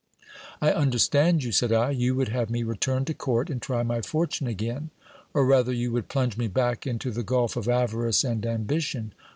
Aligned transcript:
I 0.63 0.71
understand 0.71 1.43
you, 1.43 1.51
said 1.51 1.71
I; 1.71 1.91
you 1.91 2.15
would 2.15 2.29
have 2.29 2.49
me 2.49 2.63
return 2.63 3.05
to 3.05 3.13
court 3.13 3.51
and 3.51 3.61
try 3.61 3.83
my 3.83 4.01
fortune 4.01 4.47
again, 4.47 4.89
or 5.31 5.45
rather 5.45 5.71
you 5.71 5.91
would 5.91 6.09
plunge 6.09 6.37
me 6.37 6.47
back 6.47 6.87
into 6.87 7.11
the 7.11 7.21
gulf 7.21 7.55
of 7.55 7.69
avarice 7.69 8.23
and 8.23 8.43
ambition. 8.43 9.13